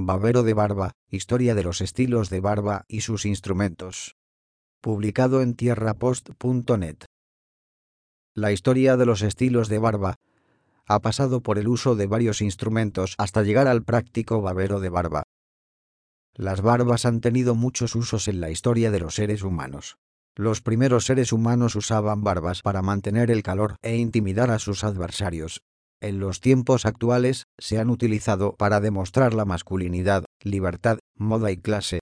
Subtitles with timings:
[0.00, 4.14] Babero de barba, historia de los estilos de barba y sus instrumentos.
[4.80, 6.98] Publicado en tierrapost.net.
[8.32, 10.14] La historia de los estilos de barba
[10.86, 15.24] ha pasado por el uso de varios instrumentos hasta llegar al práctico babero de barba.
[16.32, 19.96] Las barbas han tenido muchos usos en la historia de los seres humanos.
[20.36, 25.60] Los primeros seres humanos usaban barbas para mantener el calor e intimidar a sus adversarios.
[26.00, 31.98] En los tiempos actuales se han utilizado para demostrar la masculinidad, libertad, moda y clase.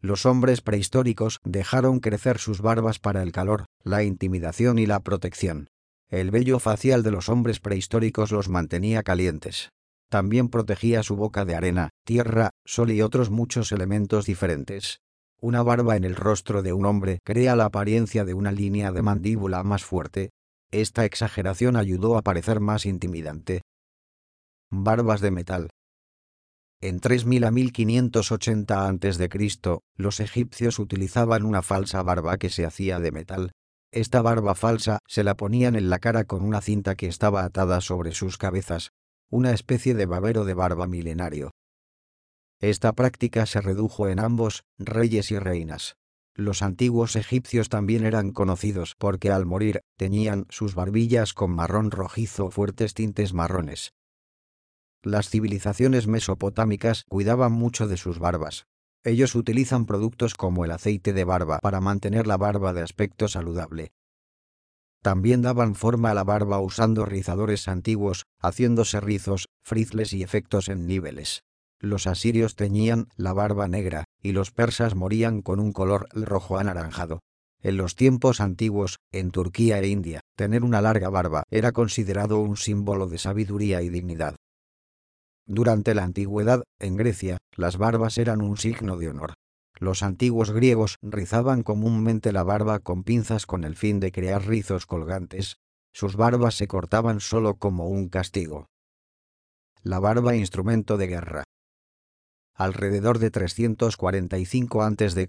[0.00, 5.68] Los hombres prehistóricos dejaron crecer sus barbas para el calor, la intimidación y la protección.
[6.08, 9.68] El vello facial de los hombres prehistóricos los mantenía calientes.
[10.08, 15.00] También protegía su boca de arena, tierra, sol y otros muchos elementos diferentes.
[15.40, 19.02] Una barba en el rostro de un hombre crea la apariencia de una línea de
[19.02, 20.30] mandíbula más fuerte.
[20.70, 23.62] Esta exageración ayudó a parecer más intimidante.
[24.70, 25.70] Barbas de metal.
[26.82, 33.12] En 3000 a 1580 a.C., los egipcios utilizaban una falsa barba que se hacía de
[33.12, 33.52] metal.
[33.90, 37.80] Esta barba falsa se la ponían en la cara con una cinta que estaba atada
[37.80, 38.90] sobre sus cabezas,
[39.30, 41.52] una especie de babero de barba milenario.
[42.60, 45.96] Esta práctica se redujo en ambos, reyes y reinas.
[46.38, 52.44] Los antiguos egipcios también eran conocidos porque al morir teñían sus barbillas con marrón rojizo
[52.44, 53.92] o fuertes tintes marrones.
[55.02, 58.66] Las civilizaciones mesopotámicas cuidaban mucho de sus barbas.
[59.02, 63.90] Ellos utilizan productos como el aceite de barba para mantener la barba de aspecto saludable.
[65.02, 70.86] También daban forma a la barba usando rizadores antiguos, haciéndose rizos, frizles y efectos en
[70.86, 71.42] niveles.
[71.80, 77.20] Los asirios teñían la barba negra, y los persas morían con un color rojo anaranjado.
[77.60, 82.56] En los tiempos antiguos, en Turquía e India, tener una larga barba era considerado un
[82.56, 84.36] símbolo de sabiduría y dignidad.
[85.46, 89.34] Durante la antigüedad, en Grecia, las barbas eran un signo de honor.
[89.80, 94.86] Los antiguos griegos rizaban comúnmente la barba con pinzas con el fin de crear rizos
[94.86, 95.56] colgantes.
[95.92, 98.66] Sus barbas se cortaban solo como un castigo.
[99.82, 101.44] La barba instrumento de guerra.
[102.58, 105.26] Alrededor de 345 a.C.,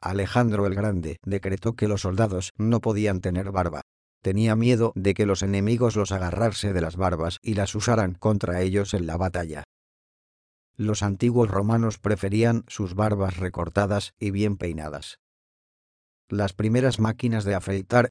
[0.00, 3.82] Alejandro el Grande decretó que los soldados no podían tener barba.
[4.22, 8.62] Tenía miedo de que los enemigos los agarrarse de las barbas y las usaran contra
[8.62, 9.64] ellos en la batalla.
[10.74, 15.18] Los antiguos romanos preferían sus barbas recortadas y bien peinadas.
[16.30, 18.08] Las primeras máquinas de afeitar,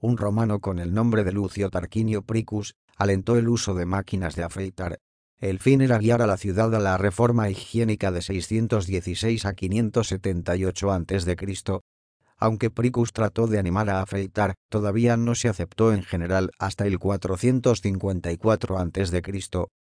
[0.00, 4.44] un romano con el nombre de Lucio Tarquinio Pricus, alentó el uso de máquinas de
[4.44, 5.00] afeitar.
[5.44, 10.90] El fin era guiar a la ciudad a la reforma higiénica de 616 a 578
[10.90, 11.36] a.C.
[12.38, 16.98] Aunque Pricus trató de animar a afeitar, todavía no se aceptó en general hasta el
[16.98, 19.22] 454 a.C.,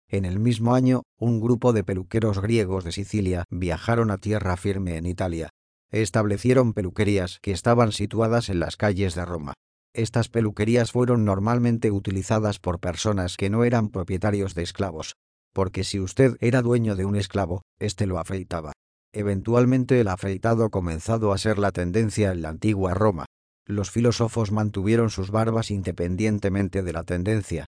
[0.09, 4.97] en el mismo año, un grupo de peluqueros griegos de Sicilia viajaron a tierra firme
[4.97, 5.51] en Italia.
[5.91, 9.53] Establecieron peluquerías que estaban situadas en las calles de Roma.
[9.93, 15.15] Estas peluquerías fueron normalmente utilizadas por personas que no eran propietarios de esclavos,
[15.55, 18.73] porque si usted era dueño de un esclavo, éste lo afeitaba.
[19.15, 23.25] Eventualmente el afeitado comenzado a ser la tendencia en la antigua Roma.
[23.67, 27.65] Los filósofos mantuvieron sus barbas independientemente de la tendencia,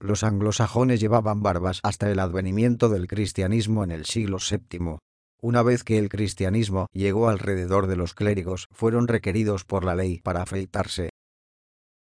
[0.00, 4.98] los anglosajones llevaban barbas hasta el advenimiento del cristianismo en el siglo VII.
[5.42, 10.20] Una vez que el cristianismo llegó alrededor de los clérigos, fueron requeridos por la ley
[10.20, 11.10] para afeitarse.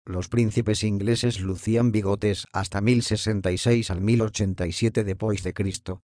[0.06, 6.02] Los príncipes ingleses lucían bigotes hasta 1066 al 1087 después de Cristo.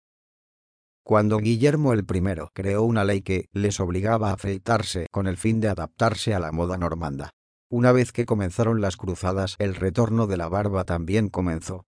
[1.02, 2.04] Cuando Guillermo I
[2.52, 6.52] creó una ley que les obligaba a afeitarse con el fin de adaptarse a la
[6.52, 7.30] moda normanda.
[7.70, 11.84] Una vez que comenzaron las cruzadas, el retorno de la barba también comenzó.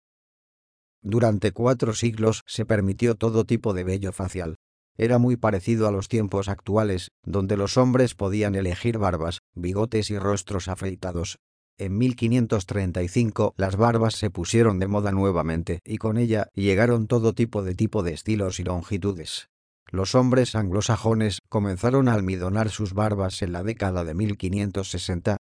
[1.02, 4.56] Durante cuatro siglos se permitió todo tipo de vello facial.
[4.96, 10.18] Era muy parecido a los tiempos actuales, donde los hombres podían elegir barbas, bigotes y
[10.18, 11.38] rostros afeitados.
[11.78, 17.62] En 1535 las barbas se pusieron de moda nuevamente y con ella llegaron todo tipo
[17.62, 19.48] de tipo de estilos y longitudes.
[19.90, 25.36] Los hombres anglosajones comenzaron a almidonar sus barbas en la década de 1560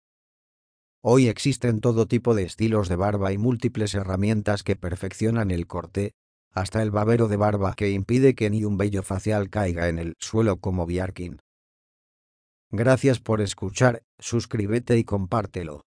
[1.03, 6.11] Hoy existen todo tipo de estilos de barba y múltiples herramientas que perfeccionan el corte,
[6.51, 10.13] hasta el babero de barba que impide que ni un vello facial caiga en el
[10.19, 11.39] suelo como Biarkin.
[12.69, 15.85] Gracias por escuchar, suscríbete y compártelo.